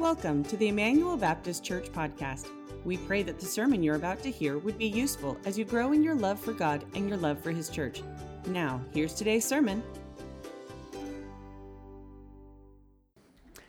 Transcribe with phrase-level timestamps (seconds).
[0.00, 2.46] Welcome to the Immanuel Baptist Church podcast.
[2.86, 5.92] We pray that the sermon you're about to hear would be useful as you grow
[5.92, 8.02] in your love for God and your love for His church.
[8.46, 9.82] Now, here's today's sermon.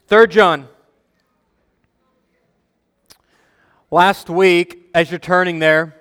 [0.07, 0.69] 3 John.
[3.91, 5.97] Last week, as you're turning there,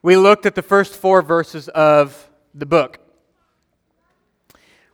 [0.00, 2.98] we looked at the first four verses of the book,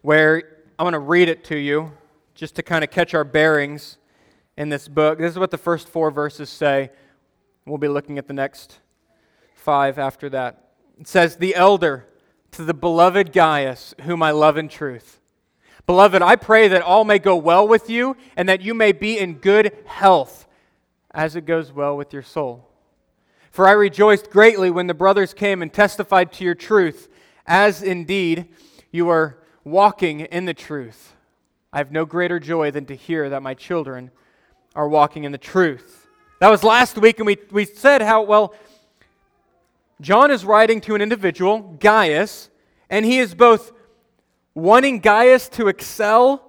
[0.03, 0.43] where
[0.77, 1.93] I'm going to read it to you
[2.35, 3.97] just to kind of catch our bearings
[4.59, 5.21] in this book.
[5.21, 6.91] This is what the first four verses say.
[7.65, 8.81] We'll be looking at the next
[9.55, 10.73] five after that.
[10.99, 12.07] It says, The elder
[12.51, 15.21] to the beloved Gaius, whom I love in truth.
[15.87, 19.17] Beloved, I pray that all may go well with you and that you may be
[19.17, 20.49] in good health
[21.13, 22.69] as it goes well with your soul.
[23.53, 27.09] For I rejoiced greatly when the brothers came and testified to your truth,
[27.47, 28.49] as indeed
[28.91, 31.15] you are walking in the truth.
[31.73, 34.11] I have no greater joy than to hear that my children
[34.75, 36.07] are walking in the truth.
[36.41, 38.55] That was last week, and we, we said how, well,
[40.01, 42.51] John is writing to an individual, Gaius,
[42.89, 43.73] and he is both
[44.55, 46.43] wanting Gaius to excel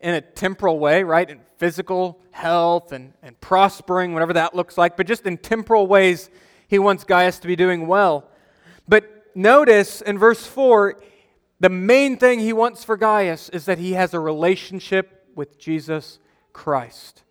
[0.00, 1.28] in a temporal way, right?
[1.28, 6.30] In physical health and, and prospering, whatever that looks like, but just in temporal ways,
[6.66, 8.28] he wants Gaius to be doing well.
[8.88, 10.98] But notice in verse 4,
[11.60, 16.18] the main thing he wants for Gaius is that he has a relationship with Jesus
[16.52, 17.22] Christ.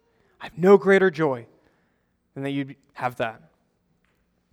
[0.42, 1.45] I have no greater joy
[2.34, 3.42] than that you have that.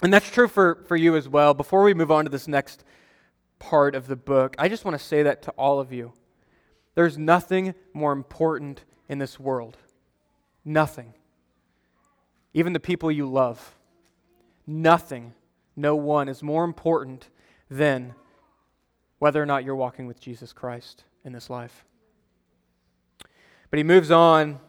[0.03, 1.55] And that's true for, for you as well.
[1.55, 2.85] Before we move on to this next
[3.59, 6.13] part of the book, I just want to say that to all of you.
[6.95, 9.79] There's nothing more important in this world.
[10.65, 11.15] Nothing.
[12.53, 13.75] Even the people you love.
[14.67, 15.33] Nothing,
[15.75, 17.31] no one is more important
[17.71, 18.15] than
[19.19, 21.85] whether or not you're walking with Jesus Christ in this life.
[23.71, 24.61] But he moves on.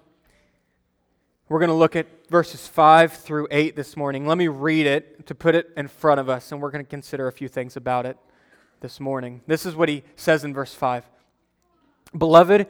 [1.50, 4.28] We're going to look at verses 5 through 8 this morning.
[4.28, 6.90] Let me read it to put it in front of us, and we're going to
[6.90, 8.18] consider a few things about it
[8.81, 9.41] this morning.
[9.47, 11.09] This is what he says in verse 5
[12.16, 12.68] Beloved,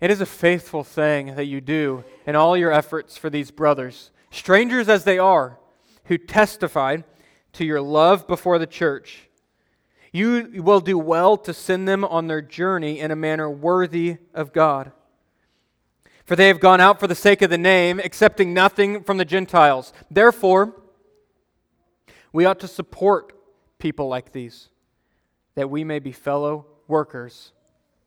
[0.00, 4.10] it is a faithful thing that you do in all your efforts for these brothers,
[4.30, 5.58] strangers as they are,
[6.04, 6.96] who testify
[7.52, 9.28] to your love before the church.
[10.12, 14.54] You will do well to send them on their journey in a manner worthy of
[14.54, 14.92] God.
[16.28, 19.24] For they have gone out for the sake of the name, accepting nothing from the
[19.24, 19.94] Gentiles.
[20.10, 20.74] Therefore,
[22.34, 23.32] we ought to support
[23.78, 24.68] people like these,
[25.54, 27.52] that we may be fellow workers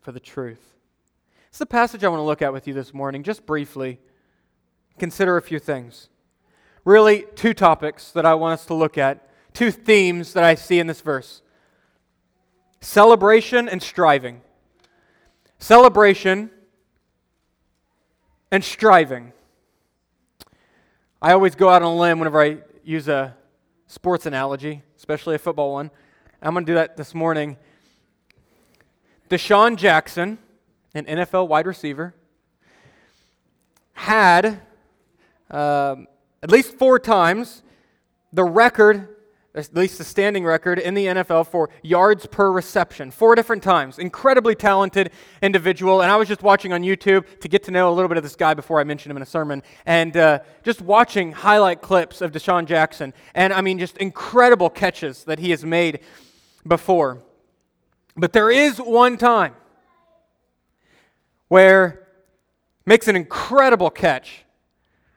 [0.01, 0.75] for the truth.
[1.47, 3.99] It's the passage I want to look at with you this morning, just briefly.
[4.99, 6.09] Consider a few things.
[6.85, 10.77] Really, two topics that I want us to look at, two themes that I see
[10.77, 11.41] in this verse
[12.81, 14.41] celebration and striving.
[15.57, 16.51] Celebration
[18.51, 19.31] and striving.
[21.21, 23.35] I always go out on a limb whenever I use a
[23.87, 25.91] sports analogy, especially a football one.
[26.41, 27.57] I'm going to do that this morning.
[29.29, 30.39] DeSean Jackson,
[30.93, 32.13] an NFL wide receiver,
[33.93, 34.61] had
[35.49, 36.07] um,
[36.41, 37.61] at least four times
[38.33, 39.07] the record
[39.53, 43.99] at least the standing record in the NFL for yards per reception, four different times.
[43.99, 46.01] Incredibly talented individual.
[46.01, 48.23] And I was just watching on YouTube to get to know a little bit of
[48.23, 52.21] this guy before I mentioned him in a sermon, and uh, just watching highlight clips
[52.21, 53.13] of DeSean Jackson.
[53.35, 55.99] And I mean, just incredible catches that he has made
[56.65, 57.21] before.
[58.15, 59.53] But there is one time
[61.49, 62.07] where
[62.85, 64.45] makes an incredible catch.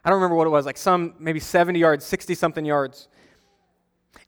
[0.05, 3.09] I don't remember what it was, like some maybe 70 yards, 60 something yards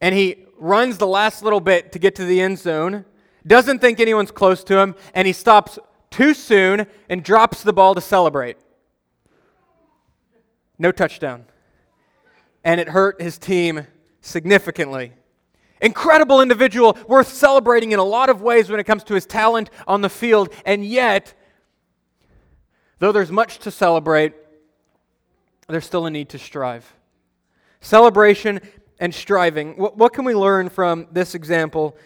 [0.00, 3.04] and he runs the last little bit to get to the end zone,
[3.46, 5.78] doesn't think anyone's close to him, and he stops
[6.10, 8.56] too soon and drops the ball to celebrate.
[10.78, 11.44] No touchdown.
[12.64, 13.86] And it hurt his team
[14.20, 15.12] significantly.
[15.80, 19.70] Incredible individual, worth celebrating in a lot of ways when it comes to his talent
[19.86, 21.34] on the field, and yet,
[22.98, 24.32] though there's much to celebrate,
[25.68, 26.94] there's still a need to strive.
[27.80, 28.60] Celebration
[28.98, 29.76] and striving.
[29.76, 31.96] What, what can we learn from this example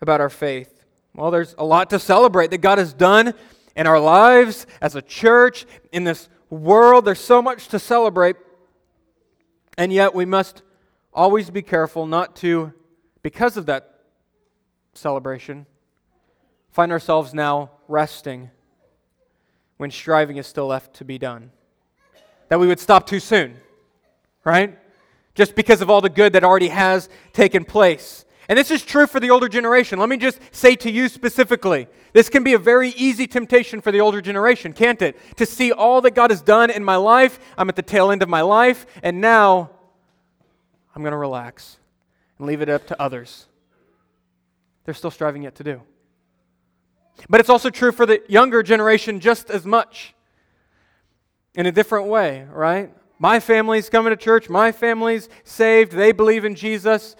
[0.00, 0.84] about our faith?
[1.14, 3.34] Well, there's a lot to celebrate that God has done
[3.76, 7.04] in our lives as a church, in this world.
[7.04, 8.36] There's so much to celebrate.
[9.78, 10.62] And yet, we must
[11.12, 12.72] always be careful not to,
[13.22, 14.00] because of that
[14.94, 15.66] celebration,
[16.70, 18.50] find ourselves now resting
[19.76, 21.50] when striving is still left to be done.
[22.48, 23.56] That we would stop too soon,
[24.44, 24.76] right?
[25.40, 28.26] Just because of all the good that already has taken place.
[28.46, 29.98] And this is true for the older generation.
[29.98, 33.90] Let me just say to you specifically this can be a very easy temptation for
[33.90, 35.16] the older generation, can't it?
[35.38, 37.38] To see all that God has done in my life.
[37.56, 39.70] I'm at the tail end of my life, and now
[40.94, 41.78] I'm going to relax
[42.36, 43.46] and leave it up to others.
[44.84, 45.80] They're still striving yet to do.
[47.30, 50.12] But it's also true for the younger generation just as much
[51.54, 52.92] in a different way, right?
[53.22, 57.14] My family's coming to church, my family's saved, they believe in Jesus.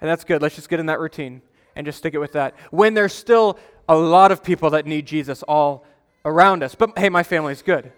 [0.00, 0.42] And that's good.
[0.42, 1.40] Let's just get in that routine
[1.76, 2.56] and just stick it with that.
[2.72, 5.86] When there's still a lot of people that need Jesus all
[6.24, 6.74] around us.
[6.74, 7.92] But hey, my family's good,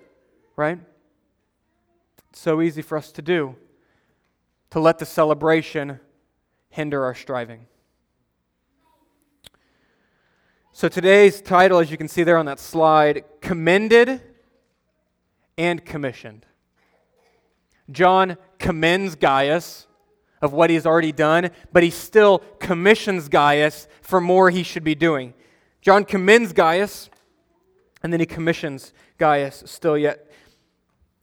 [0.57, 0.79] right?
[2.29, 3.57] It's so easy for us to do,
[4.69, 6.01] to let the celebration
[6.69, 7.67] hinder our striving.
[10.73, 14.21] So today's title, as you can see there on that slide, Commended
[15.57, 16.45] and Commissioned.
[17.91, 19.87] John commends Gaius
[20.41, 24.95] of what he's already done, but he still commissions Gaius for more he should be
[24.95, 25.35] doing.
[25.81, 27.11] John commends Gaius,
[28.03, 30.31] and then he commissions Gaius still yet.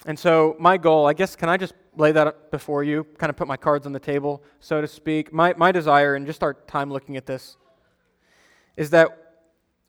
[0.05, 3.29] And so, my goal, I guess, can I just lay that up before you, kind
[3.29, 5.31] of put my cards on the table, so to speak?
[5.31, 7.57] My, my desire, and just our time looking at this,
[8.77, 9.35] is that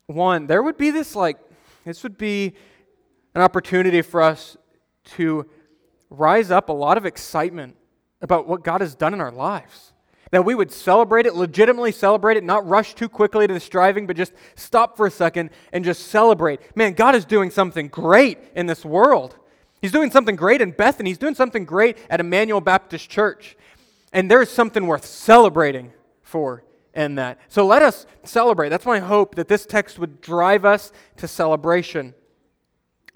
[0.05, 1.37] one, there would be this like,
[1.85, 2.53] this would be
[3.33, 4.57] an opportunity for us
[5.15, 5.49] to
[6.09, 7.75] rise up a lot of excitement
[8.21, 9.93] about what God has done in our lives.
[10.31, 14.07] That we would celebrate it, legitimately celebrate it, not rush too quickly to the striving,
[14.07, 16.75] but just stop for a second and just celebrate.
[16.75, 19.35] Man, God is doing something great in this world.
[19.81, 21.09] He's doing something great in Bethany.
[21.09, 23.57] He's doing something great at Immanuel Baptist Church.
[24.11, 25.91] And there is something worth celebrating
[26.21, 26.63] for
[26.93, 27.39] in that.
[27.49, 28.69] So let us celebrate.
[28.69, 32.13] That's my hope that this text would drive us to celebration.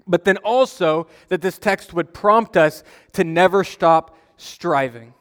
[0.08, 2.82] But then also that this text would prompt us
[3.12, 5.12] to never stop striving.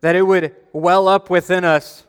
[0.00, 2.04] That it would well up within us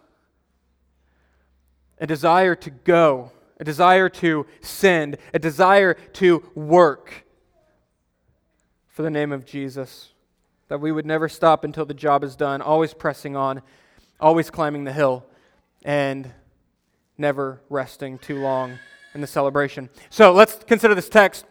[2.00, 7.26] a desire to go, a desire to send, a desire to work
[8.88, 10.10] for the name of Jesus.
[10.70, 13.62] That we would never stop until the job is done, always pressing on,
[14.20, 15.26] always climbing the hill,
[15.86, 16.34] and
[17.18, 18.80] never resting too long
[19.18, 19.90] in the celebration.
[20.10, 21.46] So let's consider this text.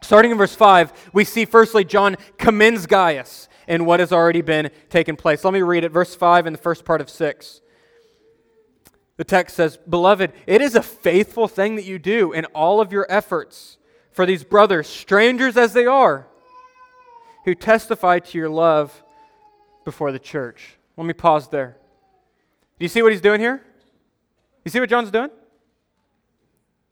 [0.00, 4.70] Starting in verse 5, we see firstly John commends Gaius in what has already been
[4.88, 5.44] taken place.
[5.44, 7.60] Let me read it, verse 5 and the first part of 6.
[9.18, 12.90] The text says, Beloved, it is a faithful thing that you do in all of
[12.90, 13.76] your efforts
[14.10, 16.26] for these brothers, strangers as they are,
[17.44, 19.02] who testify to your love
[19.84, 20.78] before the church.
[20.96, 21.76] Let me pause there.
[22.78, 23.62] Do you see what he's doing here?
[24.64, 25.30] You see what John's doing?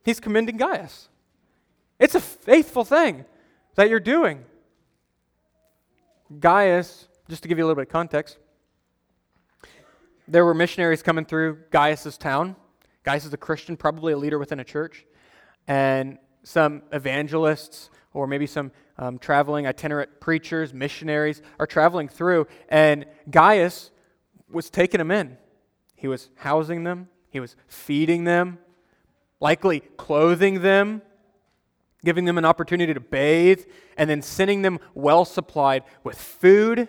[0.07, 1.09] He's commending Gaius.
[1.99, 3.25] It's a faithful thing
[3.75, 4.45] that you're doing.
[6.39, 8.39] Gaius, just to give you a little bit of context,
[10.29, 12.55] there were missionaries coming through Gaius's town.
[13.03, 15.05] Gaius is a Christian, probably a leader within a church.
[15.67, 22.47] And some evangelists or maybe some um, traveling itinerant preachers, missionaries are traveling through.
[22.69, 23.91] And Gaius
[24.49, 25.37] was taking them in.
[25.97, 28.61] He was housing them, he was feeding them,
[29.41, 31.03] likely clothing them
[32.07, 33.65] giving them an opportunity to bathe,
[33.99, 36.89] and then sending them well supplied with food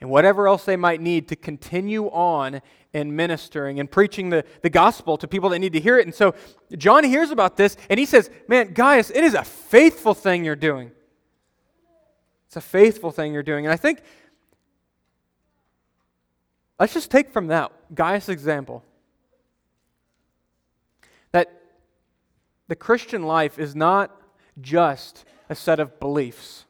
[0.00, 2.60] and whatever else they might need to continue on
[2.92, 6.06] in ministering and preaching the, the gospel to people that need to hear it.
[6.06, 6.34] And so
[6.76, 10.56] John hears about this and he says, Man, Gaius, it is a faithful thing you're
[10.56, 10.90] doing.
[12.46, 13.66] It's a faithful thing you're doing.
[13.66, 14.00] And I think,
[16.78, 18.84] let's just take from that Gaius' example
[21.32, 21.57] that
[22.68, 24.14] the Christian life is not
[24.60, 26.64] just a set of beliefs.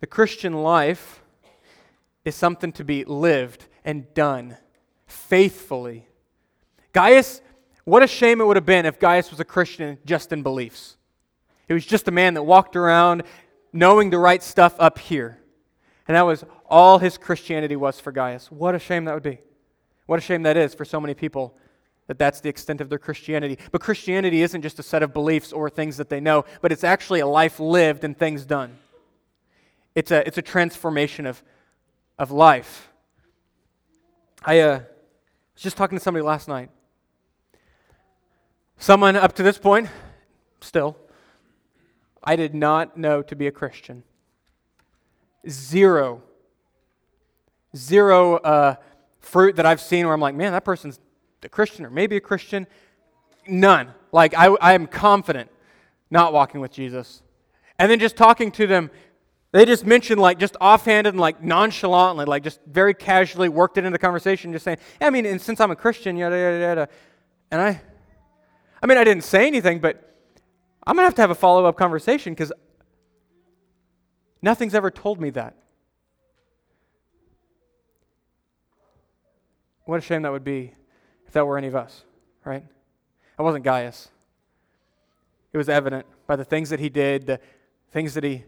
[0.00, 1.22] The Christian life
[2.24, 4.56] is something to be lived and done
[5.06, 6.06] faithfully.
[6.92, 7.40] Gaius,
[7.84, 10.96] what a shame it would have been if Gaius was a Christian just in beliefs.
[11.66, 13.24] He was just a man that walked around
[13.72, 15.38] knowing the right stuff up here.
[16.06, 18.50] And that was all his Christianity was for Gaius.
[18.50, 19.40] What a shame that would be.
[20.06, 21.56] What a shame that is for so many people
[22.06, 23.58] that that's the extent of their Christianity.
[23.72, 26.84] But Christianity isn't just a set of beliefs or things that they know, but it's
[26.84, 28.78] actually a life lived and things done.
[29.94, 31.42] It's a, it's a transformation of,
[32.18, 32.90] of life.
[34.44, 34.80] I uh,
[35.54, 36.70] was just talking to somebody last night.
[38.78, 39.88] Someone up to this point,
[40.60, 40.96] still,
[42.22, 44.02] I did not know to be a Christian.
[45.48, 46.22] Zero.
[47.74, 48.74] Zero uh,
[49.18, 51.00] fruit that I've seen where I'm like, man, that person's
[51.46, 52.66] a Christian or maybe a Christian.
[53.48, 53.92] None.
[54.12, 55.50] Like, I, I am confident
[56.10, 57.22] not walking with Jesus.
[57.78, 58.90] And then just talking to them,
[59.52, 63.86] They just mentioned, like, just offhanded and, like, nonchalantly, like, just very casually worked it
[63.86, 66.88] into the conversation, just saying, I mean, and since I'm a Christian, yada, yada, yada.
[67.50, 67.80] And I,
[68.82, 70.14] I mean, I didn't say anything, but
[70.86, 72.52] I'm going to have to have a follow up conversation because
[74.42, 75.56] nothing's ever told me that.
[79.84, 80.74] What a shame that would be
[81.36, 82.02] that were any of us,
[82.46, 82.64] right?
[83.38, 84.08] I wasn't Gaius.
[85.52, 87.40] It was evident by the things that he did, the
[87.92, 88.44] things that he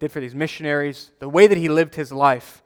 [0.00, 2.64] did for these missionaries, the way that he lived his life.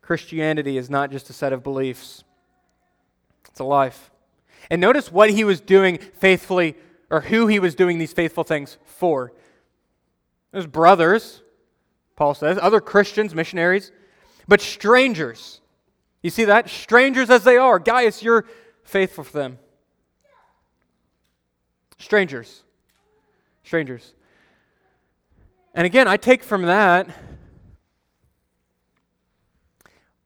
[0.00, 2.24] Christianity is not just a set of beliefs,
[3.50, 4.10] it's a life.
[4.70, 6.76] And notice what he was doing faithfully,
[7.10, 9.34] or who he was doing these faithful things for.
[10.54, 11.42] His brothers,
[12.16, 13.92] Paul says, other Christians, missionaries,
[14.48, 15.59] but strangers.
[16.22, 16.68] You see that?
[16.68, 17.78] Strangers as they are.
[17.78, 18.46] Gaius, you're
[18.84, 19.58] faithful for them.
[21.98, 22.62] Strangers.
[23.64, 24.14] Strangers.
[25.74, 27.08] And again, I take from that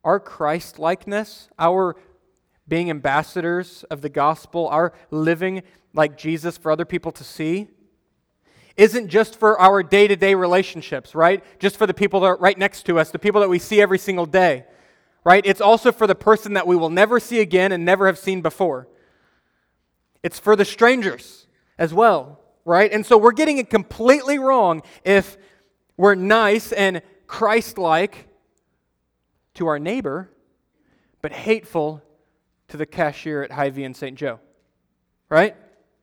[0.02, 1.96] our Christ likeness, our
[2.68, 5.62] being ambassadors of the gospel, our living
[5.94, 7.68] like Jesus for other people to see,
[8.76, 11.42] isn't just for our day to day relationships, right?
[11.58, 13.80] Just for the people that are right next to us, the people that we see
[13.80, 14.64] every single day,
[15.24, 15.44] right?
[15.44, 18.42] It's also for the person that we will never see again and never have seen
[18.42, 18.86] before.
[20.22, 21.46] It's for the strangers
[21.78, 22.92] as well, right?
[22.92, 25.36] And so we're getting it completely wrong if
[25.96, 28.28] we're nice and Christ like
[29.54, 30.30] to our neighbor,
[31.22, 32.02] but hateful
[32.68, 34.16] to the cashier at Hy-Vee and St.
[34.16, 34.40] Joe.
[35.28, 35.56] Right?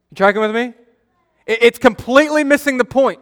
[0.10, 0.74] You tracking with me?
[1.46, 3.20] It's completely missing the point.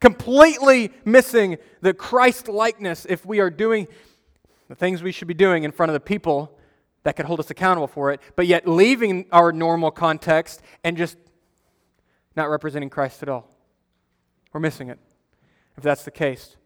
[0.00, 3.86] Completely missing the Christ likeness if we are doing
[4.68, 6.58] the things we should be doing in front of the people
[7.02, 11.16] that could hold us accountable for it, but yet leaving our normal context and just
[12.36, 13.48] not representing Christ at all.
[14.52, 14.98] We're missing it,
[15.76, 16.56] if that's the case.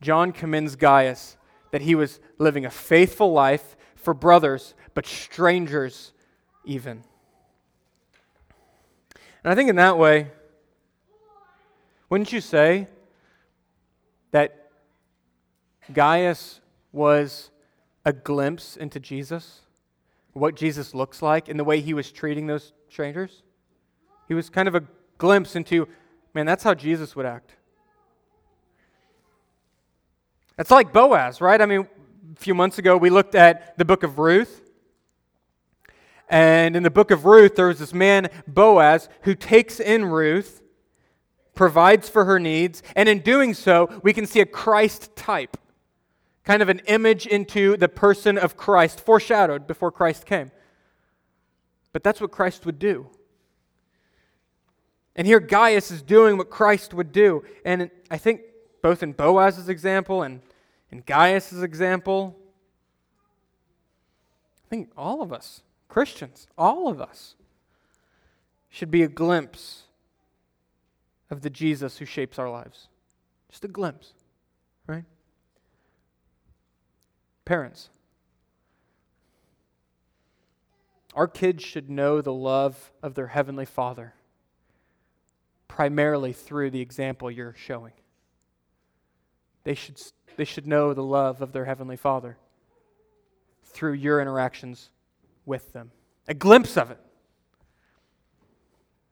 [0.00, 1.36] John commends Gaius
[1.70, 6.12] that he was living a faithful life for brothers, but strangers
[6.64, 7.04] even.
[9.44, 10.30] And I think in that way,
[12.08, 12.88] wouldn't you say
[14.32, 14.70] that
[15.92, 16.60] Gaius
[16.92, 17.50] was
[18.04, 19.60] a glimpse into Jesus?
[20.32, 23.42] What Jesus looks like in the way he was treating those strangers?
[24.28, 24.84] He was kind of a
[25.18, 25.88] glimpse into,
[26.34, 27.56] man, that's how Jesus would act.
[30.58, 31.60] It's like Boaz, right?
[31.60, 31.88] I mean,
[32.34, 34.60] a few months ago we looked at the book of Ruth.
[36.28, 40.62] And in the book of Ruth, there was this man, Boaz, who takes in Ruth,
[41.54, 45.58] provides for her needs, and in doing so, we can see a Christ type,
[46.44, 50.50] kind of an image into the person of Christ, foreshadowed before Christ came.
[51.92, 53.08] But that's what Christ would do.
[55.14, 57.44] And here Gaius is doing what Christ would do.
[57.64, 58.40] And I think
[58.80, 60.40] both in Boaz's example and
[60.90, 62.36] in Gaius's example,
[64.64, 67.34] I think all of us Christians, all of us,
[68.70, 69.82] should be a glimpse
[71.28, 72.88] of the Jesus who shapes our lives.
[73.50, 74.14] Just a glimpse,
[74.86, 75.04] right?
[77.44, 77.90] Parents,
[81.14, 84.14] our kids should know the love of their Heavenly Father
[85.68, 87.92] primarily through the example you're showing.
[89.64, 90.00] They should,
[90.36, 92.36] they should know the love of their Heavenly Father
[93.64, 94.90] through your interactions
[95.46, 95.90] with them.
[96.28, 96.98] A glimpse of it.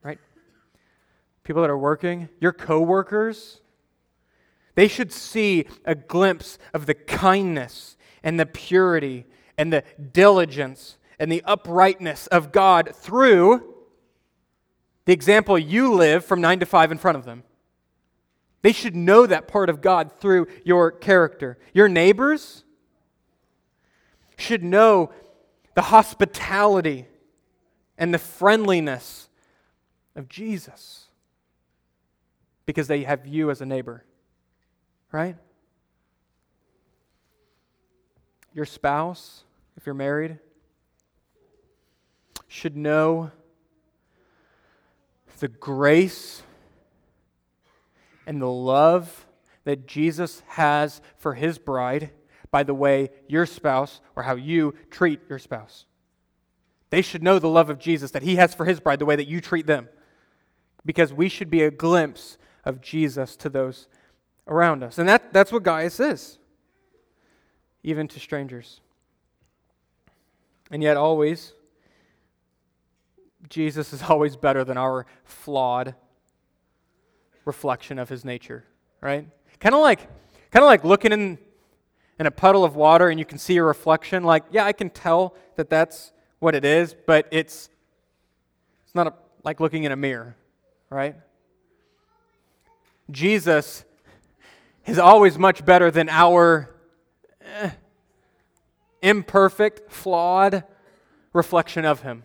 [0.03, 0.19] Right?
[1.45, 3.61] People that are working, your coworkers,
[4.75, 11.31] they should see a glimpse of the kindness and the purity and the diligence and
[11.31, 13.75] the uprightness of God through
[15.05, 17.43] the example you live from 9 to 5 in front of them.
[18.63, 21.59] They should know that part of God through your character.
[21.73, 22.65] Your neighbors
[24.37, 25.11] should know
[25.75, 27.07] the hospitality
[27.97, 29.29] and the friendliness
[30.15, 31.07] of Jesus
[32.67, 34.05] because they have you as a neighbor,
[35.13, 35.37] right?
[38.53, 39.45] Your spouse,
[39.77, 40.39] if you're married,
[42.49, 43.31] should know
[45.39, 46.43] the grace
[48.27, 49.27] and the love
[49.65, 52.11] that Jesus has for his bride
[52.51, 55.87] by the way your spouse or how you treat your spouse.
[56.91, 59.17] They should know the love of Jesus that he has for his bride, the way
[59.17, 59.89] that you treat them.
[60.85, 63.87] Because we should be a glimpse of Jesus to those
[64.49, 64.99] around us.
[64.99, 66.39] And that, that's what Gaius is,
[67.83, 68.81] even to strangers.
[70.71, 71.53] And yet, always,
[73.49, 75.95] Jesus is always better than our flawed,
[77.45, 78.65] reflection of his nature,
[79.01, 79.27] right?
[79.59, 80.01] Kind of like
[80.51, 81.39] kind of like looking in
[82.19, 84.91] in a puddle of water and you can see a reflection like, yeah, I can
[84.91, 87.71] tell that that's what it is, but it's
[88.85, 90.37] it's not a, like looking in a mirror,
[90.91, 91.17] right?
[93.11, 93.85] Jesus
[94.87, 96.71] is always much better than our
[99.03, 100.65] imperfect, flawed
[101.33, 102.25] reflection of him,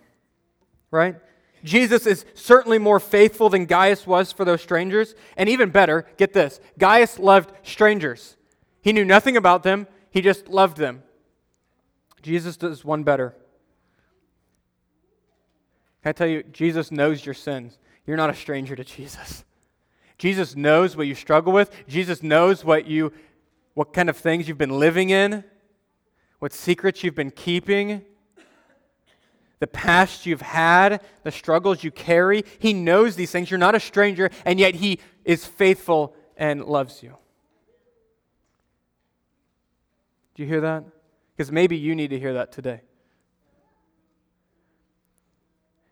[0.91, 1.15] right?
[1.63, 5.15] Jesus is certainly more faithful than Gaius was for those strangers.
[5.35, 8.37] And even better, get this Gaius loved strangers.
[8.81, 11.03] He knew nothing about them, he just loved them.
[12.21, 13.35] Jesus does one better.
[16.03, 17.79] Can I tell you, Jesus knows your sins.
[18.05, 19.43] You're not a stranger to Jesus.
[20.17, 21.71] Jesus knows what you struggle with.
[21.87, 23.11] Jesus knows what you
[23.73, 25.43] what kind of things you've been living in,
[26.39, 28.03] what secrets you've been keeping
[29.59, 32.43] the past you've had, the struggles you carry.
[32.59, 33.49] He knows these things.
[33.49, 37.17] You're not a stranger, and yet He is faithful and loves you.
[40.35, 40.83] Do you hear that?
[41.35, 42.81] Because maybe you need to hear that today.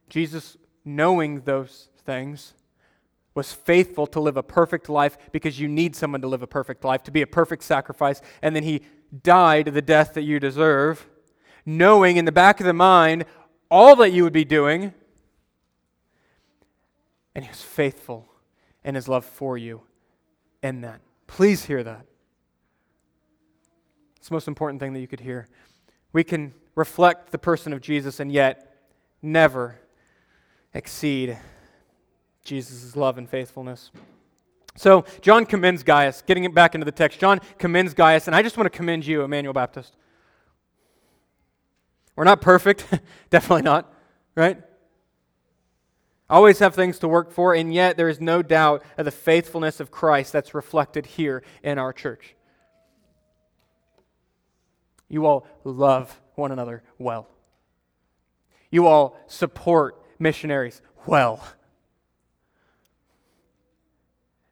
[0.09, 2.53] Jesus, knowing those things,
[3.33, 6.83] was faithful to live a perfect life because you need someone to live a perfect
[6.83, 8.83] life, to be a perfect sacrifice, and then He
[9.22, 11.08] died the death that you deserve,
[11.65, 13.25] knowing in the back of the mind
[13.70, 14.93] all that you would be doing.
[17.36, 18.27] And he was faithful
[18.84, 19.82] in his love for you
[20.62, 21.01] in that.
[21.27, 22.05] Please hear that.
[24.17, 25.48] It's the most important thing that you could hear.
[26.13, 28.88] We can reflect the person of Jesus and yet
[29.22, 29.79] never
[30.74, 31.38] exceed
[32.43, 33.91] Jesus' love and faithfulness.
[34.75, 36.23] So, John commends Gaius.
[36.23, 39.05] Getting it back into the text, John commends Gaius, and I just want to commend
[39.05, 39.95] you, Immanuel Baptist.
[42.15, 42.85] We're not perfect,
[43.29, 43.93] definitely not,
[44.35, 44.61] right?
[46.29, 49.79] Always have things to work for, and yet there is no doubt of the faithfulness
[49.79, 52.35] of Christ that's reflected here in our church.
[55.09, 57.27] You all love one another well.
[58.71, 61.43] You all support missionaries well.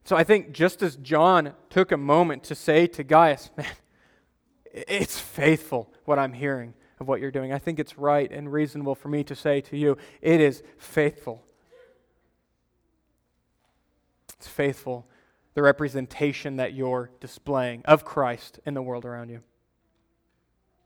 [0.03, 3.67] So I think just as John took a moment to say to Gaius, man,
[4.73, 7.53] it's faithful what I'm hearing of what you're doing.
[7.53, 11.43] I think it's right and reasonable for me to say to you, it is faithful.
[14.37, 15.07] It's faithful,
[15.53, 19.41] the representation that you're displaying of Christ in the world around you.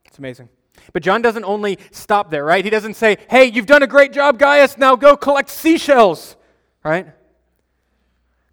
[0.06, 0.50] It's amazing.
[0.92, 2.66] But John doesn't only stop there, right?
[2.66, 6.36] He doesn't say, hey, you've done a great job, Gaius, now go collect seashells,
[6.84, 7.08] right?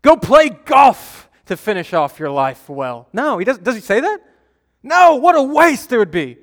[0.02, 3.08] Go play golf to finish off your life well.
[3.12, 3.64] No, he doesn't.
[3.64, 4.20] Does he say that?
[4.82, 6.38] No, what a waste there would be.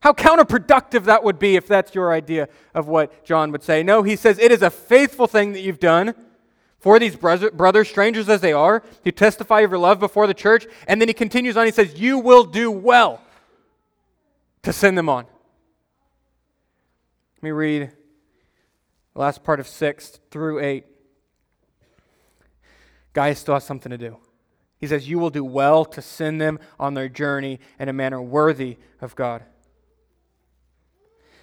[0.00, 3.82] How counterproductive that would be if that's your idea of what John would say.
[3.82, 6.14] No, he says, It is a faithful thing that you've done
[6.80, 10.66] for these brothers, strangers as they are, to testify of your love before the church.
[10.88, 13.22] And then he continues on, he says, You will do well
[14.62, 15.24] to send them on.
[17.36, 17.92] Let me read
[19.14, 20.84] the last part of 6 through 8.
[23.12, 24.18] Gaius still has something to do.
[24.78, 28.20] He says, You will do well to send them on their journey in a manner
[28.20, 29.44] worthy of God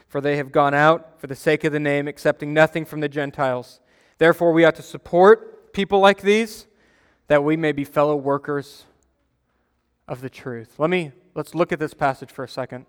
[0.09, 3.07] for they have gone out for the sake of the name, accepting nothing from the
[3.07, 3.79] Gentiles.
[4.17, 6.65] Therefore, we ought to support people like these
[7.27, 8.85] that we may be fellow workers
[10.07, 10.73] of the truth.
[10.79, 12.87] Let me let's look at this passage for a second.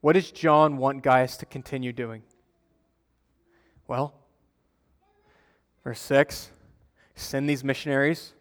[0.00, 2.24] What does John want Gaius to continue doing?
[3.86, 4.12] Well,
[5.84, 6.50] verse 6
[7.14, 8.32] send these missionaries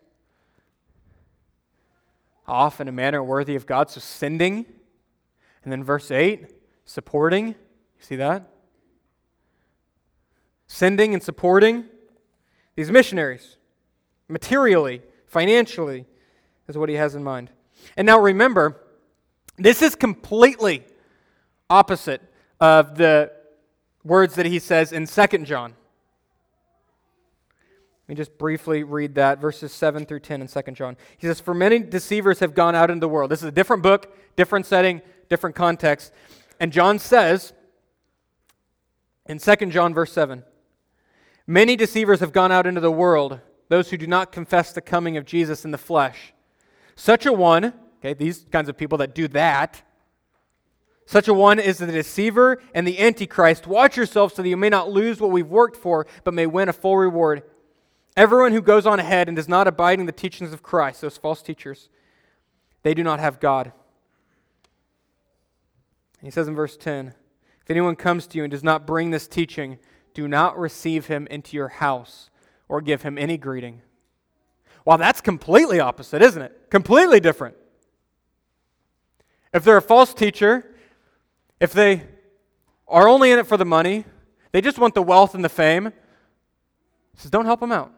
[2.48, 3.90] off in a manner worthy of God.
[3.92, 4.66] So, sending
[5.64, 6.48] and then verse 8,
[6.86, 7.48] supporting.
[7.50, 7.56] You
[8.00, 8.50] see that?
[10.68, 11.86] Sending and supporting
[12.76, 13.58] these missionaries
[14.28, 16.06] materially, financially,
[16.68, 17.50] is what he has in mind.
[17.96, 18.82] And now remember,
[19.58, 20.84] this is completely
[21.70, 22.22] opposite
[22.60, 23.32] of the
[24.04, 25.76] words that he says in 2 John.
[28.14, 30.96] Me just briefly read that, verses 7 through 10 in 2 John.
[31.18, 33.32] He says, For many deceivers have gone out into the world.
[33.32, 36.14] This is a different book, different setting, different context.
[36.60, 37.54] And John says
[39.26, 40.44] in 2 John, verse 7,
[41.48, 45.18] Many deceivers have gone out into the world, those who do not confess the coming
[45.18, 46.36] of Jesus in the flesh.
[46.96, 49.82] Such a one, okay, these kinds of people that do that,
[51.08, 53.66] such a one is the deceiver and the antichrist.
[53.66, 56.70] Watch yourself so that you may not lose what we've worked for, but may win
[56.70, 57.42] a full reward.
[58.16, 61.18] Everyone who goes on ahead and does not abide in the teachings of Christ, those
[61.18, 61.90] false teachers,
[62.84, 63.72] they do not have God.
[66.22, 67.14] He says in verse 10
[67.62, 69.80] If anyone comes to you and does not bring this teaching,
[70.14, 72.30] do not receive him into your house
[72.70, 73.82] or give him any greeting.
[74.86, 76.70] Well, that's completely opposite, isn't it?
[76.70, 77.56] Completely different.
[79.54, 80.76] If they're a false teacher,
[81.60, 82.04] if they
[82.88, 84.06] are only in it for the money,
[84.52, 87.92] they just want the wealth and the fame, He says don't help them out.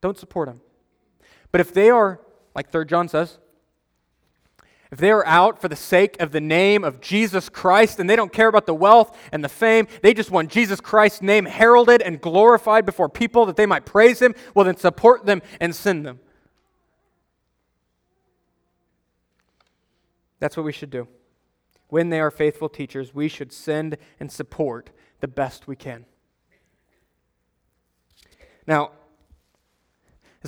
[0.00, 0.60] Don't support them.
[1.50, 2.20] But if they are,
[2.54, 3.38] like 3 John says,
[4.90, 8.16] if they are out for the sake of the name of Jesus Christ and they
[8.16, 12.00] don't care about the wealth and the fame, they just want Jesus Christ's name heralded
[12.00, 16.06] and glorified before people that they might praise him, well, then support them and send
[16.06, 16.20] them.
[20.40, 21.08] That's what we should do.
[21.88, 26.06] When they are faithful teachers, we should send and support the best we can.
[28.66, 28.92] Now,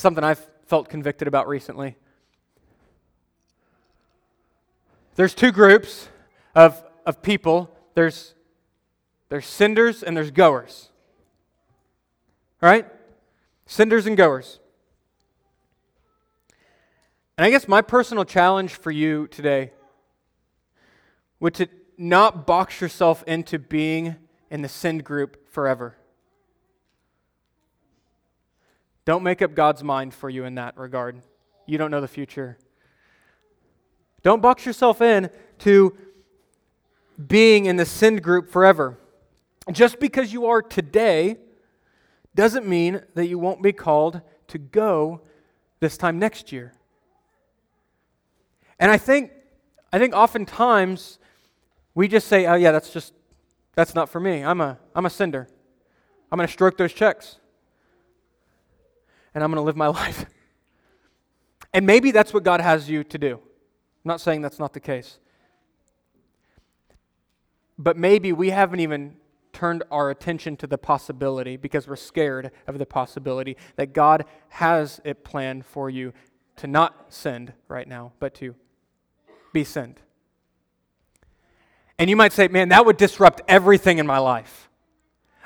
[0.01, 1.97] something I've felt convicted about recently.
[5.17, 6.09] There's two groups
[6.55, 8.35] of, of people there's,
[9.29, 10.89] there's senders and there's goers.
[12.63, 12.87] All right?
[13.67, 14.59] Senders and goers.
[17.37, 19.73] And I guess my personal challenge for you today
[21.41, 24.17] would to not box yourself into being
[24.51, 25.97] in the send group forever.
[29.05, 31.21] Don't make up God's mind for you in that regard.
[31.67, 32.59] You don't know the future.
[34.23, 35.97] Don't box yourself in to
[37.27, 38.99] being in the send group forever.
[39.71, 41.37] Just because you are today
[42.35, 45.21] doesn't mean that you won't be called to go
[45.81, 46.73] this time next year.
[48.79, 49.33] And I think
[49.93, 51.19] I think oftentimes
[51.95, 53.13] we just say, "Oh yeah, that's just
[53.75, 54.43] that's not for me.
[54.43, 55.49] I'm a I'm a sender.
[56.31, 57.39] I'm going to stroke those checks.
[59.35, 60.27] And I'm going to live my life."
[61.73, 63.35] And maybe that's what God has you to do.
[63.35, 65.19] I'm not saying that's not the case.
[67.79, 69.17] But maybe we haven't even
[69.53, 75.01] turned our attention to the possibility because we're scared of the possibility that God has
[75.05, 76.13] it planned for you
[76.57, 78.55] to not send right now, but to
[79.53, 79.99] be sent.
[81.99, 84.70] And you might say, man, that would disrupt everything in my life.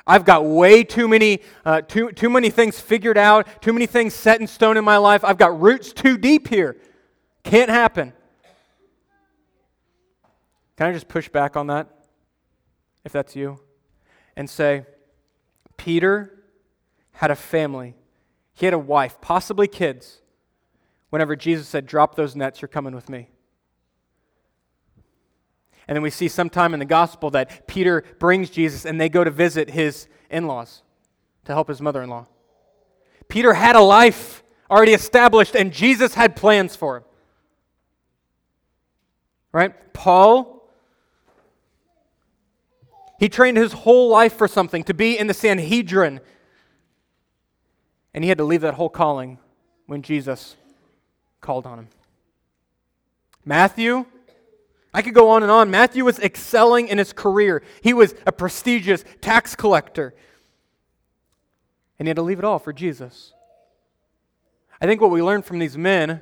[0.07, 4.13] I've got way too many, uh, too, too many things figured out, too many things
[4.13, 5.25] set in stone in my life.
[5.25, 6.77] I've got roots too deep here.
[7.43, 8.13] Can't happen.
[10.77, 11.89] Can I just push back on that,
[13.05, 13.61] if that's you,
[14.37, 14.85] and say,
[15.77, 16.43] Peter
[17.13, 17.95] had a family,
[18.55, 20.21] he had a wife, possibly kids,
[21.11, 23.29] whenever Jesus said, Drop those nets, you're coming with me.
[25.87, 29.25] And then we see sometime in the gospel that Peter brings Jesus and they go
[29.25, 30.83] to visit his in laws
[31.45, 32.27] to help his mother in law.
[33.29, 37.05] Peter had a life already established and Jesus had plans for him.
[39.53, 39.93] Right?
[39.93, 40.55] Paul
[43.19, 46.21] he trained his whole life for something, to be in the Sanhedrin.
[48.13, 49.39] And he had to leave that whole calling
[49.87, 50.57] when Jesus
[51.41, 51.89] called on him.
[53.45, 54.07] Matthew,
[54.95, 55.73] I could go on and on.
[55.73, 60.15] Matthew was excelling in his career, he was a prestigious tax collector.
[61.99, 63.35] And he had to leave it all for Jesus.
[64.81, 66.21] I think what we learn from these men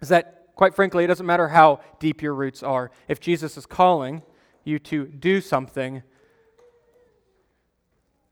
[0.00, 2.90] is that, quite frankly, it doesn't matter how deep your roots are.
[3.08, 4.22] If Jesus is calling,
[4.64, 6.02] you to do something,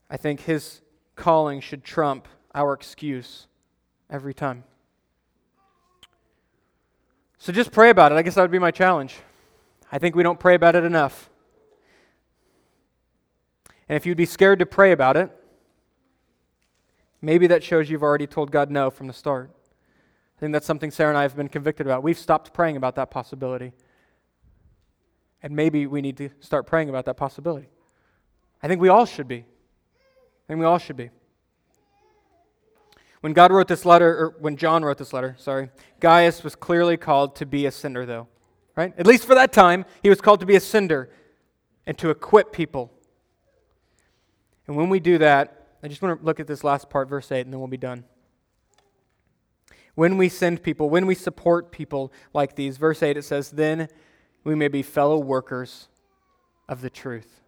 [0.09, 0.81] I think his
[1.15, 3.47] calling should trump our excuse
[4.09, 4.63] every time.
[7.37, 8.15] So just pray about it.
[8.15, 9.15] I guess that would be my challenge.
[9.93, 11.29] I think we don't pray about it enough.
[13.87, 15.29] And if you'd be scared to pray about it,
[17.21, 19.51] maybe that shows you've already told God no from the start.
[20.35, 22.01] I think that's something Sarah and I have been convicted about.
[22.01, 23.71] We've stopped praying about that possibility.
[25.43, 27.67] And maybe we need to start praying about that possibility.
[28.63, 29.45] I think we all should be.
[29.45, 31.11] I think we all should be.
[33.21, 36.97] When God wrote this letter, or when John wrote this letter, sorry, Gaius was clearly
[36.97, 38.27] called to be a sinner, though.
[38.75, 38.93] Right?
[38.97, 41.09] At least for that time, he was called to be a sender
[41.85, 42.91] and to equip people.
[44.67, 47.31] And when we do that, I just want to look at this last part, verse
[47.31, 48.05] 8, and then we'll be done.
[49.95, 53.89] When we send people, when we support people like these, verse 8 it says, Then
[54.43, 55.89] we may be fellow workers
[56.67, 57.41] of the truth.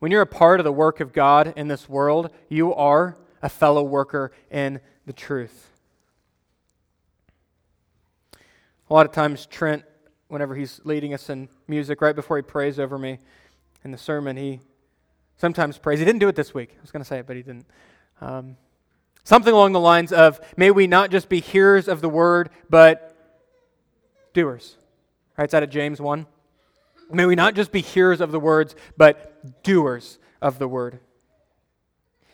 [0.00, 3.48] When you're a part of the work of God in this world, you are a
[3.48, 5.71] fellow worker in the truth.
[8.92, 9.84] A lot of times, Trent,
[10.28, 13.20] whenever he's leading us in music, right before he prays over me
[13.84, 14.60] in the sermon, he
[15.38, 15.98] sometimes prays.
[15.98, 16.74] He didn't do it this week.
[16.76, 17.64] I was going to say it, but he didn't.
[18.20, 18.58] Um,
[19.24, 23.16] something along the lines of, May we not just be hearers of the word, but
[24.34, 24.76] doers.
[25.38, 25.44] Right?
[25.44, 26.26] It's out of James 1
[27.10, 31.00] May we not just be hearers of the words, but doers of the word.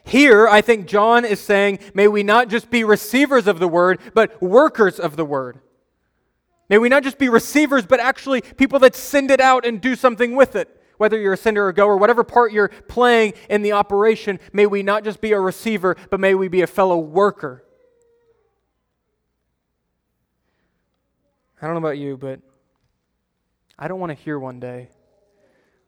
[0.03, 4.01] Here, I think John is saying, may we not just be receivers of the word,
[4.13, 5.61] but workers of the word.
[6.69, 9.97] May we not just be receivers, but actually people that send it out and do
[9.97, 10.75] something with it.
[10.99, 14.83] Whether you're a sender or goer, whatever part you're playing in the operation, may we
[14.83, 17.65] not just be a receiver, but may we be a fellow worker.
[21.63, 22.41] I don't know about you, but
[23.79, 24.91] I don't want to hear one day,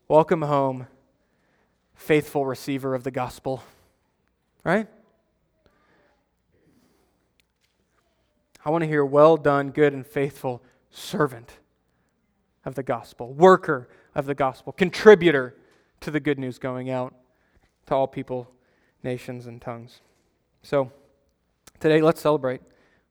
[0.08, 0.86] welcome home,
[1.94, 3.62] faithful receiver of the gospel.
[4.64, 4.86] Right?
[8.64, 11.58] I want to hear, well done, good and faithful servant
[12.64, 15.54] of the gospel, worker of the gospel, contributor
[16.00, 17.14] to the good news going out
[17.86, 18.50] to all people,
[19.02, 20.00] nations, and tongues.
[20.62, 20.92] So,
[21.78, 22.60] today, let's celebrate.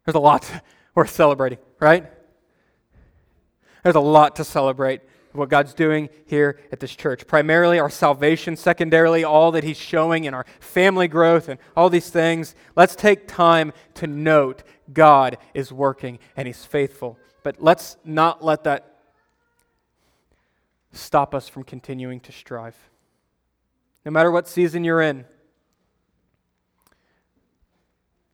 [0.05, 0.49] There's a lot
[0.95, 2.05] worth celebrating, right?
[3.83, 7.27] There's a lot to celebrate what God's doing here at this church.
[7.27, 12.09] Primarily our salvation, secondarily, all that He's showing in our family growth and all these
[12.09, 12.55] things.
[12.75, 17.17] Let's take time to note God is working and He's faithful.
[17.43, 18.99] But let's not let that
[20.91, 22.75] stop us from continuing to strive.
[24.05, 25.25] No matter what season you're in,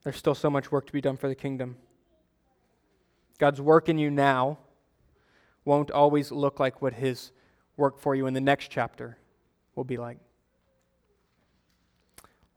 [0.04, 1.78] there's still so much work to be done for the kingdom.
[3.38, 4.60] God's work in you now
[5.66, 7.32] won't always look like what His
[7.76, 9.18] work for you in the next chapter
[9.76, 10.18] will be like.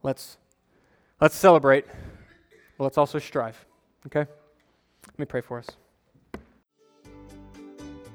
[0.01, 0.37] Let's,
[1.19, 1.85] let's celebrate,
[2.77, 3.65] but let's also strive.
[4.05, 4.29] Okay?
[5.07, 5.67] Let me pray for us.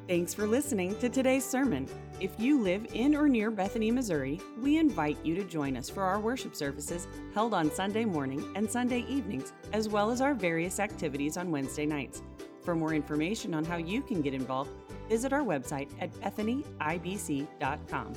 [0.07, 1.89] Thanks for listening to today's sermon.
[2.21, 6.03] If you live in or near Bethany, Missouri, we invite you to join us for
[6.03, 10.79] our worship services held on Sunday morning and Sunday evenings, as well as our various
[10.79, 12.23] activities on Wednesday nights.
[12.61, 14.73] For more information on how you can get involved,
[15.09, 18.13] visit our website at bethanyibc.com.